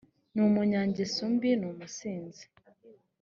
[0.33, 2.43] ni umunyangeso mbi n’umusinzi!»